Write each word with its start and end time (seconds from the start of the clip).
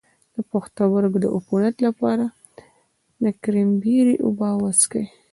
د 0.35 0.37
پښتورګو 0.51 1.19
د 1.21 1.25
عفونت 1.35 1.75
لپاره 1.87 2.25
د 3.23 3.25
کرینبیري 3.43 4.15
اوبه 4.25 4.49
وڅښئ 4.61 5.05